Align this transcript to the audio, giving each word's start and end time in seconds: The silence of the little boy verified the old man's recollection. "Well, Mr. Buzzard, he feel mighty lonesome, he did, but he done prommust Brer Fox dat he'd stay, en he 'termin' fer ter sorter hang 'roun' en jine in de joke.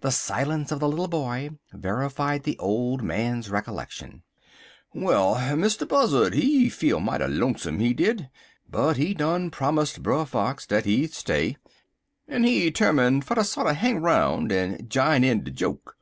The 0.00 0.10
silence 0.10 0.72
of 0.72 0.80
the 0.80 0.88
little 0.88 1.06
boy 1.06 1.50
verified 1.72 2.42
the 2.42 2.58
old 2.58 3.00
man's 3.04 3.48
recollection. 3.48 4.24
"Well, 4.92 5.36
Mr. 5.36 5.86
Buzzard, 5.86 6.34
he 6.34 6.68
feel 6.68 6.98
mighty 6.98 7.28
lonesome, 7.28 7.78
he 7.78 7.94
did, 7.94 8.28
but 8.68 8.96
he 8.96 9.14
done 9.14 9.52
prommust 9.52 10.02
Brer 10.02 10.24
Fox 10.26 10.66
dat 10.66 10.84
he'd 10.84 11.14
stay, 11.14 11.58
en 12.28 12.42
he 12.42 12.72
'termin' 12.72 13.22
fer 13.22 13.36
ter 13.36 13.44
sorter 13.44 13.74
hang 13.74 14.02
'roun' 14.02 14.50
en 14.50 14.88
jine 14.88 15.22
in 15.22 15.44
de 15.44 15.52
joke. 15.52 15.96